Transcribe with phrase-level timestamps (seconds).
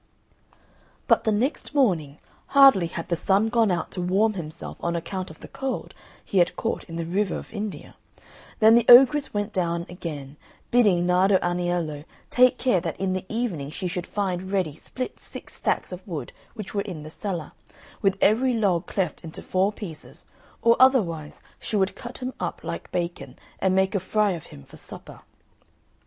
[1.07, 2.17] But the next morning,
[2.47, 5.93] hardly had the Sun gone out to warm himself on account of the cold
[6.25, 7.95] he had caught in the river of India,
[8.57, 10.37] than the ogress went down again,
[10.71, 15.53] bidding Nardo Aniello take care that in the evening she should find ready split six
[15.53, 17.51] stacks of wood which were in the cellar,
[18.01, 20.25] with every log cleft into four pieces,
[20.63, 24.63] or otherwise she would cut him up like bacon and make a fry of him
[24.63, 25.19] for supper.